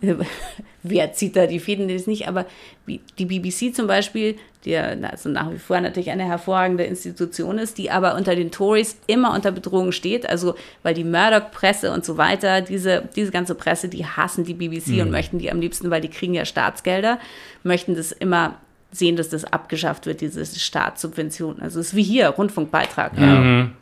[0.83, 2.47] wer zieht da die Fäden, das nicht, aber
[2.87, 7.91] die BBC zum Beispiel, die also nach wie vor natürlich eine hervorragende Institution ist, die
[7.91, 12.61] aber unter den Tories immer unter Bedrohung steht, also weil die Murdoch-Presse und so weiter,
[12.61, 15.01] diese, diese ganze Presse, die hassen die BBC mhm.
[15.01, 17.19] und möchten die am liebsten, weil die kriegen ja Staatsgelder,
[17.63, 18.57] möchten das immer
[18.91, 21.61] sehen, dass das abgeschafft wird, diese Staatssubvention.
[21.61, 23.19] Also es ist wie hier, Rundfunkbeitrag.
[23.19, 23.73] Mhm.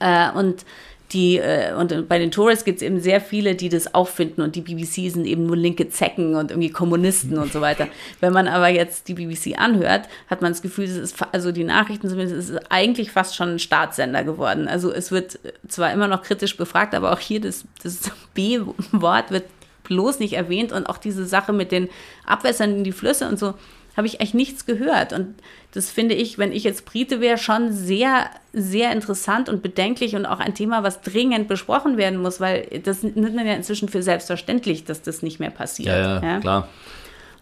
[0.00, 0.30] Ja.
[0.30, 0.64] Äh, und
[1.12, 4.42] die, äh, und bei den Tories gibt es eben sehr viele, die das auch finden
[4.42, 7.88] und die BBC sind eben nur linke Zecken und irgendwie Kommunisten und so weiter.
[8.20, 11.64] Wenn man aber jetzt die BBC anhört, hat man das Gefühl, es ist, also die
[11.64, 14.68] Nachrichten zumindest, es ist eigentlich fast schon ein Staatssender geworden.
[14.68, 19.44] Also es wird zwar immer noch kritisch befragt, aber auch hier das, das B-Wort wird
[19.84, 21.88] bloß nicht erwähnt und auch diese Sache mit den
[22.24, 23.54] Abwässern in die Flüsse und so
[23.96, 25.12] habe ich echt nichts gehört.
[25.12, 25.34] Und
[25.72, 30.26] das finde ich, wenn ich jetzt Brite wäre, schon sehr, sehr interessant und bedenklich und
[30.26, 34.02] auch ein Thema, was dringend besprochen werden muss, weil das nimmt man ja inzwischen für
[34.02, 35.96] selbstverständlich, dass das nicht mehr passiert.
[35.96, 36.40] Ja, ja, ja?
[36.40, 36.68] klar.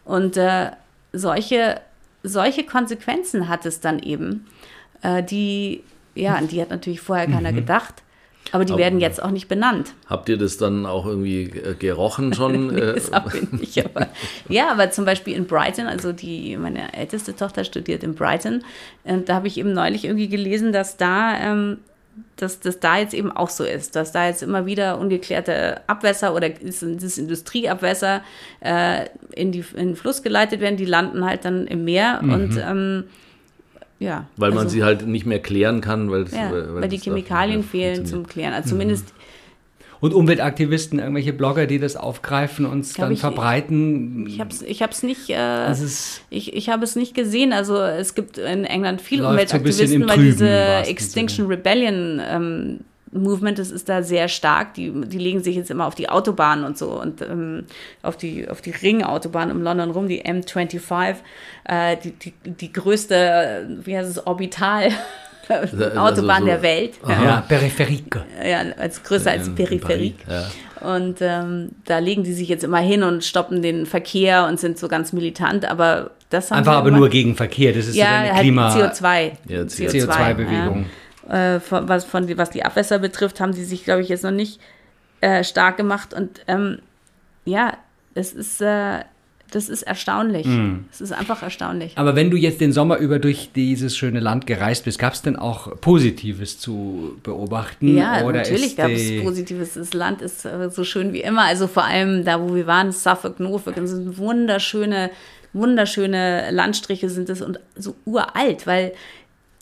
[0.05, 0.71] Und äh,
[1.13, 1.81] solche,
[2.23, 4.47] solche Konsequenzen hat es dann eben,
[5.03, 5.83] äh, die,
[6.15, 7.57] ja, an die hat natürlich vorher keiner mhm.
[7.57, 8.03] gedacht.
[8.53, 9.93] Aber die aber, werden jetzt auch nicht benannt.
[10.07, 12.67] Habt ihr das dann auch irgendwie äh, gerochen schon?
[12.75, 13.85] nee, das habe ich nicht.
[13.85, 14.09] Aber,
[14.49, 18.65] ja, aber zum Beispiel in Brighton, also die, meine älteste Tochter studiert in Brighton,
[19.05, 21.79] äh, da habe ich eben neulich irgendwie gelesen, dass da, ähm,
[22.37, 26.35] dass das da jetzt eben auch so ist, dass da jetzt immer wieder ungeklärte Abwässer
[26.35, 28.23] oder das Industrieabwässer
[28.61, 32.33] äh, in, die, in den Fluss geleitet werden, die landen halt dann im Meer mhm.
[32.33, 33.05] und ähm,
[33.99, 34.29] ja.
[34.37, 37.63] Weil also, man sie halt nicht mehr klären kann, weil, ja, weil, weil die Chemikalien
[37.65, 38.55] fehlen zum Klären.
[38.55, 39.07] Also zumindest.
[39.07, 39.19] Mhm.
[40.01, 44.29] Und Umweltaktivisten, irgendwelche Blogger, die das aufgreifen und es dann ich, verbreiten.
[44.29, 45.73] Ich habe es ich hab's nicht, äh,
[46.31, 47.53] ich, ich habe es nicht gesehen.
[47.53, 50.49] Also es gibt in England viele Umweltaktivisten, so weil diese
[50.87, 51.49] Extinction Sinne.
[51.49, 52.81] Rebellion ähm,
[53.13, 54.75] Movement, das ist da sehr stark.
[54.75, 57.65] Die, die legen sich jetzt immer auf die Autobahn und so und ähm,
[58.03, 61.17] auf die, auf die Ringautobahn um London rum, die M25,
[61.65, 64.91] äh, die, die, die größte, wie heißt es, Orbital.
[65.51, 66.99] Also Autobahn so, der Welt.
[67.09, 68.05] Ja, ja Peripherie.
[68.47, 70.15] Ja, als größer als Peripherie.
[70.29, 70.47] Ja.
[70.87, 74.79] Und ähm, da legen die sich jetzt immer hin und stoppen den Verkehr und sind
[74.79, 78.11] so ganz militant, aber das haben Einfach aber nur gegen Verkehr, das ist ja, so
[78.11, 78.77] eine halt Klima...
[78.77, 79.33] CO2.
[79.49, 80.85] Ja, CO2-Bewegung.
[80.85, 84.25] CO2 äh, von, was, von, was die Abwässer betrifft, haben sie sich, glaube ich, jetzt
[84.25, 84.61] noch nicht
[85.21, 86.15] äh, stark gemacht.
[86.15, 86.79] Und ähm,
[87.45, 87.77] ja,
[88.15, 89.01] es ist, äh,
[89.51, 90.47] das ist erstaunlich.
[90.47, 90.85] Mm.
[90.93, 91.97] Es ist einfach erstaunlich.
[91.97, 95.23] Aber wenn du jetzt den Sommer über durch dieses schöne Land gereist bist, gab es
[95.23, 97.97] denn auch Positives zu beobachten?
[97.97, 99.75] Ja, Oder natürlich gab es Positives.
[99.75, 101.43] Das Land ist äh, so schön wie immer.
[101.43, 105.11] Also vor allem da, wo wir waren, Suffolk, Norfolk, das sind wunderschöne,
[105.53, 108.93] wunderschöne Landstriche sind es und so uralt, weil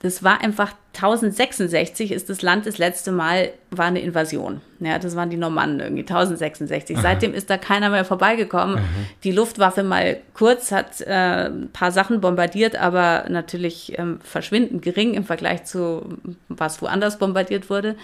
[0.01, 4.61] das war einfach 1066 ist das Land das letzte Mal, war eine Invasion.
[4.81, 6.97] Ja, das waren die Normannen irgendwie, 1066.
[6.97, 7.03] Aha.
[7.03, 8.77] Seitdem ist da keiner mehr vorbeigekommen.
[8.77, 8.85] Aha.
[9.25, 15.15] Die Luftwaffe mal kurz hat äh, ein paar Sachen bombardiert, aber natürlich ähm, verschwindend gering
[15.15, 17.97] im Vergleich zu was woanders bombardiert wurde.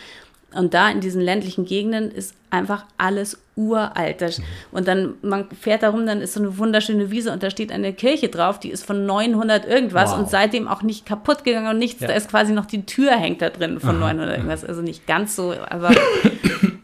[0.55, 4.21] Und da in diesen ländlichen Gegenden ist einfach alles uralt.
[4.21, 4.45] Mhm.
[4.71, 7.73] Und dann, man fährt da rum, dann ist so eine wunderschöne Wiese und da steht
[7.73, 10.19] eine Kirche drauf, die ist von 900 irgendwas wow.
[10.19, 12.01] und seitdem auch nicht kaputt gegangen und nichts.
[12.01, 12.09] Ja.
[12.09, 14.13] Da ist quasi noch die Tür hängt da drin von Aha.
[14.13, 14.65] 900 irgendwas.
[14.65, 15.91] Also nicht ganz so, aber,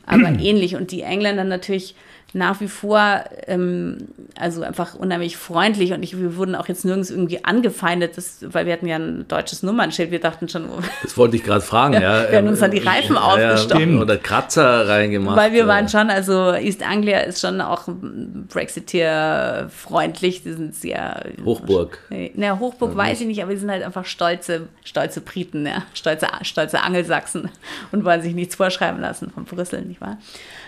[0.07, 0.77] aber ähnlich.
[0.77, 1.95] Und die Engländer natürlich
[2.35, 7.11] nach wie vor, ähm, also einfach unheimlich freundlich und ich, wir wurden auch jetzt nirgends
[7.11, 10.11] irgendwie angefeindet, das, weil wir hatten ja ein deutsches Nummernschild.
[10.11, 12.31] Wir dachten schon, oh, das wollte ich gerade fragen, ja.
[12.31, 13.97] Wir haben uns dann die Reifen ja, aufgestochen.
[13.97, 15.39] Ja, oder Kratzer reingemacht.
[15.39, 20.43] Weil wir waren schon, also East Anglia ist schon auch Brexiteer freundlich.
[20.43, 21.25] Die sind sehr.
[21.45, 21.99] Hochburg.
[22.35, 25.85] Na, Hochburg ja, weiß ich nicht, aber die sind halt einfach stolze, stolze Briten, ja.
[25.95, 27.49] Stolze, stolze Angelsachsen
[27.93, 30.19] und wollen sich nichts vorschreiben lassen von Brüssel, nicht wahr?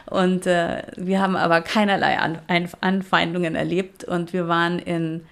[0.07, 2.39] Und äh, wir haben aber keinerlei An
[2.81, 4.05] Anfeindungen erlebt.
[4.05, 5.23] Und wir waren in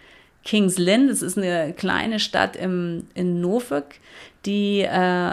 [0.44, 3.96] Kings Lynn, das ist eine kleine Stadt im, in Norfolk,
[4.46, 5.32] die äh,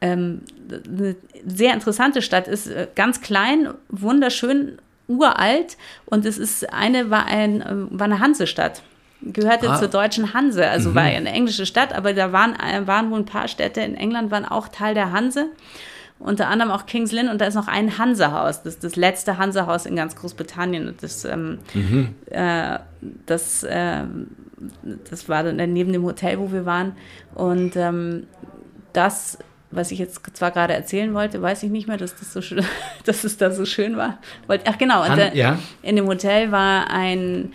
[0.00, 4.78] ähm, eine sehr interessante Stadt ist, äh, ganz klein, wunderschön,
[5.08, 5.76] uralt.
[6.06, 8.82] Und es ist eine, war, ein, äh, war eine Hansestadt
[9.22, 9.78] gehörte ah.
[9.78, 10.94] zur deutschen Hanse, also mhm.
[10.94, 13.94] war ja eine englische Stadt, aber da waren, äh, waren wohl ein paar Städte in
[13.94, 15.46] England, waren auch Teil der Hanse
[16.20, 19.38] unter anderem auch Kings Lynn und da ist noch ein Hansehaus, das ist das letzte
[19.38, 20.88] Hansehaus in ganz Großbritannien.
[20.88, 22.14] Und das, ähm, mhm.
[22.26, 22.78] äh,
[23.26, 24.02] das, äh,
[25.08, 26.92] das war dann neben dem Hotel, wo wir waren.
[27.34, 28.26] Und ähm,
[28.92, 29.38] das,
[29.70, 32.64] was ich jetzt zwar gerade erzählen wollte, weiß ich nicht mehr, dass das so schön,
[33.06, 34.18] dass es da so schön war.
[34.66, 35.58] Ach genau, Han, ja.
[35.80, 37.54] in dem Hotel war ein,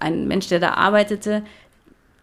[0.00, 1.44] ein Mensch, der da arbeitete,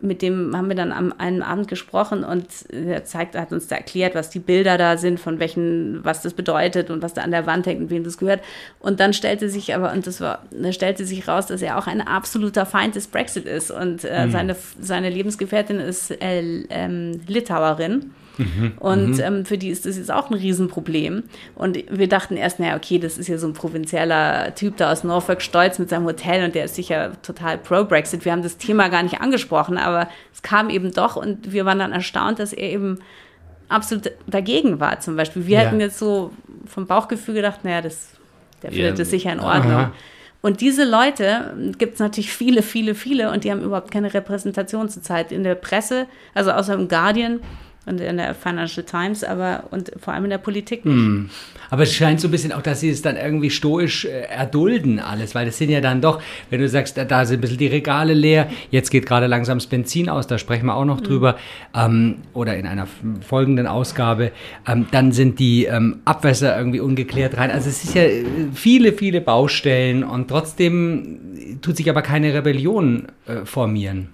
[0.02, 3.76] mit dem haben wir dann am einen Abend gesprochen und er zeigt, hat uns da
[3.76, 7.32] erklärt, was die Bilder da sind, von welchen, was das bedeutet und was da an
[7.32, 8.42] der Wand hängt und wem das gehört.
[8.80, 11.88] Und dann stellte sich aber, und das war, da stellte sich raus, dass er auch
[11.88, 13.72] ein absoluter Feind des Brexit ist.
[13.72, 14.32] Und äh, mhm.
[14.32, 18.12] seine, seine Lebensgefährtin ist äh, ähm, Litauerin.
[18.40, 18.72] Mhm.
[18.80, 19.20] Und mhm.
[19.20, 21.24] ähm, für die ist das jetzt auch ein Riesenproblem.
[21.56, 25.04] Und wir dachten erst, naja, okay, das ist ja so ein provinzieller Typ da aus
[25.04, 28.24] Norfolk stolz mit seinem Hotel und der ist sicher total pro-Brexit.
[28.24, 31.80] Wir haben das Thema gar nicht angesprochen, aber es kam eben doch und wir waren
[31.80, 33.00] dann erstaunt, dass er eben
[33.68, 35.46] absolut dagegen war zum Beispiel.
[35.46, 35.66] Wir ja.
[35.66, 36.32] hätten jetzt so
[36.66, 38.12] vom Bauchgefühl gedacht, naja, das,
[38.64, 38.96] der findet ja.
[38.96, 39.74] das sicher in Ordnung.
[39.74, 39.92] Aha.
[40.42, 44.88] Und diese Leute gibt es natürlich viele, viele, viele und die haben überhaupt keine Repräsentation
[44.88, 47.42] zurzeit in der Presse, also außer im Guardian
[47.90, 50.96] und in der Financial Times, aber und vor allem in der Politik nicht.
[50.96, 51.30] Mm.
[51.72, 55.00] Aber es scheint so ein bisschen auch, dass sie es dann irgendwie stoisch äh, erdulden
[55.00, 57.68] alles, weil das sind ja dann doch, wenn du sagst, da, sind ein bisschen die
[57.68, 61.04] Regale leer, jetzt geht gerade langsam das Benzin aus, da sprechen wir auch noch mm.
[61.04, 61.38] drüber,
[61.76, 62.88] ähm, oder in einer
[63.22, 64.32] folgenden Ausgabe,
[64.68, 67.52] ähm, dann sind die ähm, Abwässer irgendwie ungeklärt rein.
[67.52, 68.24] Also es ist ja äh,
[68.54, 74.10] viele, viele Baustellen und trotzdem tut sich aber keine Rebellion äh, formieren.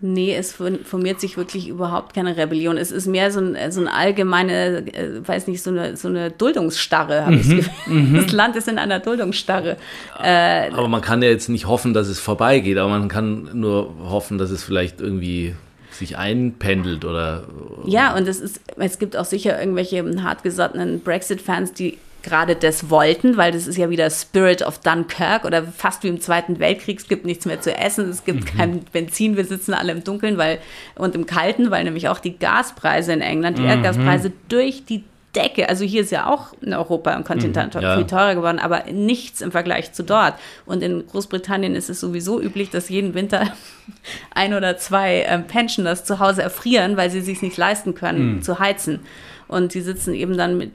[0.00, 2.76] Nee, es formiert sich wirklich überhaupt keine Rebellion.
[2.76, 6.30] Es ist mehr so ein, so ein allgemeine, äh, weiß nicht, so eine, so eine
[6.30, 8.14] Duldungsstarre, habe mhm, ich das mhm.
[8.22, 9.76] Das Land ist in einer Duldungsstarre.
[10.22, 13.92] Äh, aber man kann ja jetzt nicht hoffen, dass es vorbeigeht, aber man kann nur
[14.04, 15.56] hoffen, dass es vielleicht irgendwie
[15.90, 17.48] sich einpendelt oder.
[17.84, 21.98] Ja, und es ist, es gibt auch sicher irgendwelche hartgesottenen Brexit-Fans, die
[22.28, 26.20] gerade das wollten, weil das ist ja wieder Spirit of Dunkirk oder fast wie im
[26.20, 26.98] Zweiten Weltkrieg.
[26.98, 28.58] Es gibt nichts mehr zu essen, es gibt mhm.
[28.58, 30.58] kein Benzin, wir sitzen alle im Dunkeln weil,
[30.94, 33.68] und im Kalten, weil nämlich auch die Gaspreise in England, die mhm.
[33.68, 37.96] Erdgaspreise durch die Decke, also hier ist ja auch in Europa im Kontinent mhm, ja.
[37.96, 40.34] viel teurer geworden, aber nichts im Vergleich zu dort.
[40.64, 43.52] Und in Großbritannien ist es sowieso üblich, dass jeden Winter
[44.34, 48.42] ein oder zwei ähm, Pensioners zu Hause erfrieren, weil sie sich nicht leisten können, mhm.
[48.42, 49.00] zu heizen.
[49.48, 50.72] Und die sitzen eben dann mit,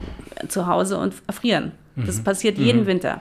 [0.48, 1.72] zu Hause und erfrieren.
[1.96, 2.24] Das mhm.
[2.24, 2.86] passiert jeden mhm.
[2.86, 3.20] Winter.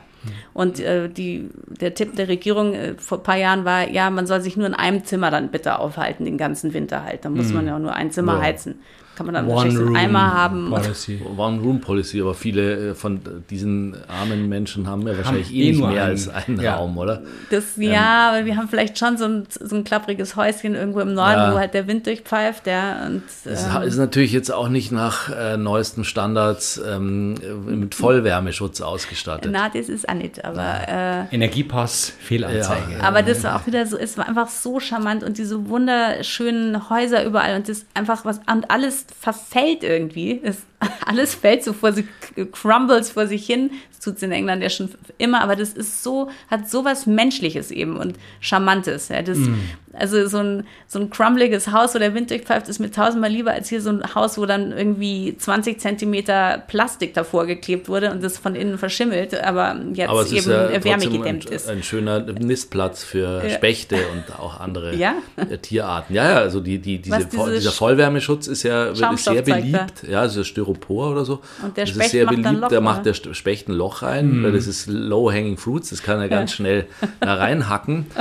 [0.53, 4.25] Und äh, die, der Tipp der Regierung äh, vor ein paar Jahren war, ja, man
[4.25, 7.25] soll sich nur in einem Zimmer dann bitte aufhalten, den ganzen Winter halt.
[7.25, 7.55] Dann muss mhm.
[7.55, 8.41] man ja nur ein Zimmer ja.
[8.41, 8.75] heizen
[9.15, 10.69] kann man dann One wahrscheinlich einen Eimer haben.
[10.69, 11.21] Policy.
[11.38, 15.80] One-Room-Policy, aber viele äh, von diesen armen Menschen haben ja wahrscheinlich haben eh, eh nicht
[15.80, 15.99] mehr einen.
[15.99, 16.76] als einen ja.
[16.76, 17.21] Raum, oder?
[17.52, 21.02] Das, ähm, ja, aber wir haben vielleicht schon so ein, so ein klappriges Häuschen irgendwo
[21.02, 21.54] im Norden, ja.
[21.54, 22.65] wo halt der Wind durchpfeift.
[22.67, 27.95] Ja, und, es ähm, ist natürlich jetzt auch nicht nach äh, neuesten Standards ähm, mit
[27.95, 29.52] Vollwärmeschutz ausgestattet.
[29.54, 30.88] Na, das ist auch nicht, aber...
[30.88, 32.93] Äh, Energiepass, Fehlanzeige.
[32.99, 33.04] Ja.
[33.04, 37.23] Aber das war auch wieder so, es war einfach so charmant und diese wunderschönen Häuser
[37.23, 40.39] überall und das einfach was, und alles verfällt irgendwie.
[40.43, 40.63] Es,
[41.06, 42.06] alles fällt so vor sich,
[42.52, 43.72] crumbles vor sich hin.
[43.91, 47.06] Das tut es in England ja schon immer, aber das ist so, hat so was
[47.06, 49.10] Menschliches eben und Charmantes.
[49.10, 49.22] Ja.
[49.22, 49.56] Das, mm.
[49.93, 53.52] Also so ein, so ein crumbeliges Haus, wo der Wind durchpfeift, ist mir tausendmal lieber
[53.52, 58.24] als hier so ein Haus, wo dann irgendwie 20 Zentimeter Plastik davor geklebt wurde und
[58.24, 61.69] das von innen verschimmelt, aber jetzt aber eben ja wärmegedämmt ein, ist.
[61.69, 65.13] Ein schöner Nistplatz für Spechte und auch andere ja?
[65.62, 66.15] Tierarten.
[66.15, 70.04] Ja, ja, also die, die, diese, dieser Vollwärmeschutz ist ja ist sehr beliebt.
[70.10, 71.41] Ja, also Styropor oder so.
[71.63, 72.51] Und der das Specht ist sehr beliebt.
[72.51, 74.43] Loch, da macht der Specht ein Loch rein, mhm.
[74.43, 76.86] weil das ist Low-Hanging Fruits, das kann er ganz schnell
[77.19, 78.05] da reinhacken.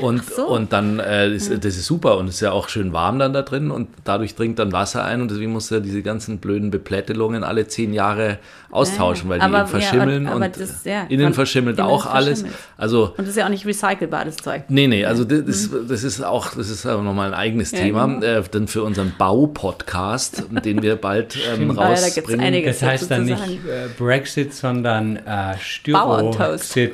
[0.00, 0.46] Und, so.
[0.46, 3.32] und dann, äh, ist, das ist super und es ist ja auch schön warm dann
[3.32, 6.70] da drin und dadurch dringt dann Wasser ein und deswegen muss er diese ganzen blöden
[6.70, 8.38] Beplättelungen alle zehn Jahre
[8.70, 12.44] austauschen, weil die aber, verschimmeln ja, und das, ja, innen verschimmelt auch alles.
[12.76, 14.64] Also, und das ist ja auch nicht recycelbar, das Zeug.
[14.68, 15.88] Nee, nee, also das, mhm.
[15.88, 18.24] das ist auch, das ist aber nochmal ein eigenes ja, Thema, genau.
[18.24, 22.52] äh, dann für unseren Bau-Podcast, den wir bald ähm, rausbringen.
[22.52, 26.92] Da das heißt dann nicht äh, Brexit, sondern äh, Styroxid.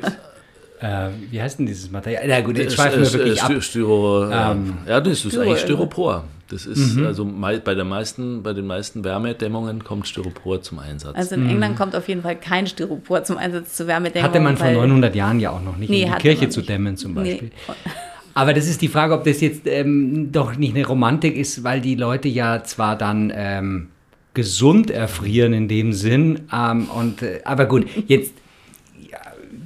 [0.79, 2.23] Äh, wie heißt denn dieses Material?
[2.27, 3.51] Na gut, jetzt schweifen wir wirklich ab.
[3.59, 6.25] Styro, ähm, ja, das ist Styro, eigentlich Styropor.
[6.49, 7.05] Das ist mhm.
[7.05, 11.15] also bei, der meisten, bei den meisten Wärmedämmungen kommt Styropor zum Einsatz.
[11.15, 11.49] Also in mhm.
[11.49, 14.29] England kommt auf jeden Fall kein Styropor zum Einsatz zur Wärmedämmung.
[14.29, 16.97] Hatte man vor 900 Jahren ja auch noch nicht, nee, um die Kirche zu dämmen
[16.97, 17.49] zum Beispiel.
[17.49, 17.73] Nee.
[18.35, 21.81] Aber das ist die Frage, ob das jetzt ähm, doch nicht eine Romantik ist, weil
[21.81, 23.87] die Leute ja zwar dann ähm,
[24.33, 28.33] gesund erfrieren in dem Sinn, ähm, und, äh, aber gut, jetzt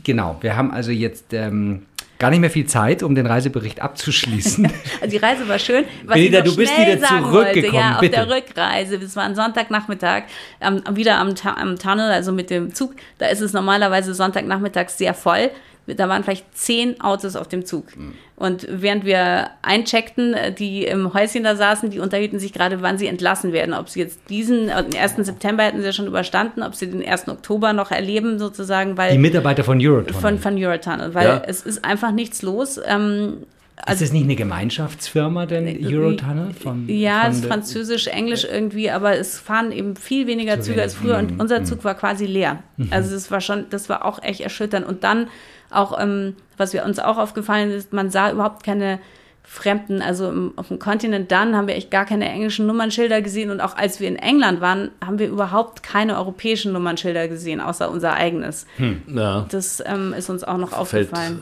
[0.03, 1.83] genau, wir haben also jetzt ähm,
[2.19, 4.65] gar nicht mehr viel Zeit, um den Reisebericht abzuschließen.
[5.01, 5.85] also die Reise war schön.
[6.05, 7.33] Was Benita, du bist wieder zurückgekommen.
[7.33, 8.95] Wollte, ja, auf der Rückreise.
[8.97, 10.23] Es war ein Sonntagnachmittag,
[10.59, 12.95] ähm, wieder am, am Tunnel, also mit dem Zug.
[13.17, 15.49] Da ist es normalerweise Sonntagnachmittags sehr voll
[15.95, 17.95] da waren vielleicht zehn Autos auf dem Zug.
[17.95, 18.13] Mhm.
[18.35, 22.97] Und während wir eincheckten, äh, die im Häuschen da saßen, die unterhielten sich gerade, wann
[22.97, 23.73] sie entlassen werden.
[23.73, 25.25] Ob sie jetzt diesen, äh, den 1.
[25.25, 27.27] September hätten sie ja schon überstanden, ob sie den 1.
[27.27, 29.11] Oktober noch erleben, sozusagen, weil.
[29.11, 30.21] Die Mitarbeiter von Eurotunnel.
[30.21, 31.43] Von, von Eurotunnel, weil ja.
[31.45, 32.79] es ist einfach nichts los.
[32.85, 33.39] Ähm,
[33.75, 36.53] Also, ist das nicht eine Gemeinschaftsfirma denn, Eurotunnel?
[36.53, 40.81] Von, ja, von es ist französisch, englisch irgendwie, aber es fahren eben viel weniger Züge
[40.81, 42.63] als früher und unser Zug war quasi leer.
[42.77, 42.87] Mhm.
[42.91, 44.85] Also das war schon, das war auch echt erschütternd.
[44.85, 45.27] Und dann
[45.71, 48.99] auch, ähm, was wir uns auch aufgefallen ist, man sah überhaupt keine
[49.43, 53.49] Fremden, also im, auf dem Kontinent dann haben wir echt gar keine englischen Nummernschilder gesehen
[53.49, 57.89] und auch als wir in England waren, haben wir überhaupt keine europäischen Nummernschilder gesehen, außer
[57.89, 58.67] unser eigenes.
[58.77, 59.47] Hm, ja.
[59.49, 61.41] Das ähm, ist uns auch noch Fällt aufgefallen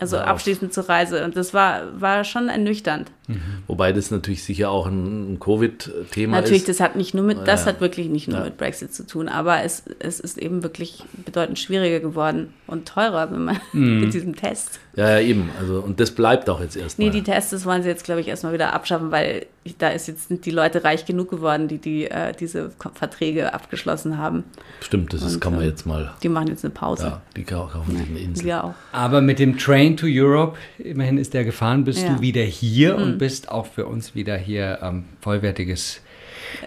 [0.00, 0.26] also wow.
[0.26, 1.24] abschließend zur Reise.
[1.24, 3.10] Und das war, war schon ernüchternd.
[3.28, 3.40] Mhm.
[3.66, 6.44] Wobei das natürlich sicher auch ein, Covid-Thema ist.
[6.44, 7.72] Natürlich, das hat nicht nur mit, das ja.
[7.72, 8.44] hat wirklich nicht nur ja.
[8.44, 13.30] mit Brexit zu tun, aber es, es ist eben wirklich bedeutend schwieriger geworden und teurer,
[13.32, 14.00] wenn man mhm.
[14.00, 14.78] mit diesem Test.
[14.94, 15.50] Ja, ja, eben.
[15.60, 17.08] Also, und das bleibt auch jetzt erstmal.
[17.08, 19.46] Nee, die Tests, das wollen sie jetzt, glaube ich, erstmal wieder abschaffen, weil
[19.78, 24.44] da ist jetzt die Leute reich genug geworden, die, die äh, diese Verträge abgeschlossen haben.
[24.80, 26.14] Stimmt, das und, kann man ähm, jetzt mal.
[26.22, 27.04] Die machen jetzt eine Pause.
[27.04, 28.44] Ja, die kaufen sich eine Insel.
[28.44, 28.74] Wir auch.
[28.92, 32.14] Aber mit dem Train to Europe, immerhin ist der gefahren, bist ja.
[32.14, 33.02] du wieder hier mhm.
[33.02, 36.00] und bist auch für uns wieder hier ähm, vollwertiges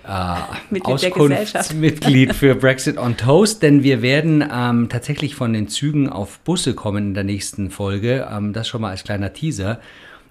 [0.03, 6.39] äh, Auskunftsmitglied für Brexit on Toast, denn wir werden ähm, tatsächlich von den Zügen auf
[6.39, 8.27] Busse kommen in der nächsten Folge.
[8.31, 9.79] Ähm, das schon mal als kleiner Teaser.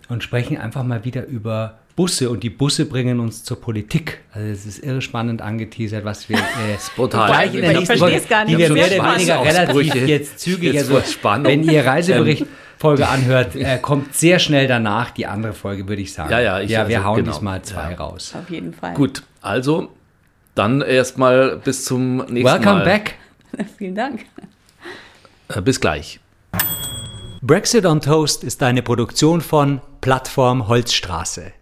[0.08, 2.30] Und sprechen einfach mal wieder über Busse.
[2.30, 4.20] Und die Busse bringen uns zur Politik.
[4.32, 8.56] Also es ist irre spannend angeteasert, was wir äh, gleich in der nächsten Folge, die
[8.56, 13.56] wir mehr oder weniger relativ jetzt zügig, jetzt also wenn ihr Reisebericht ähm, Folge anhört,
[13.56, 16.30] äh, kommt sehr schnell danach die andere Folge, würde ich sagen.
[16.30, 17.32] Ja, ja, ich, ja wir also, hauen genau.
[17.32, 17.96] diesmal zwei ja.
[17.96, 18.34] raus.
[18.38, 18.94] Auf jeden Fall.
[18.94, 19.90] Gut, also
[20.54, 22.86] dann erstmal bis zum nächsten Welcome Mal.
[22.86, 23.14] Welcome
[23.54, 23.66] back.
[23.78, 24.24] Vielen Dank.
[25.48, 26.20] Äh, bis gleich.
[27.40, 31.52] Brexit on Toast ist eine Produktion von Plattform Holzstraße.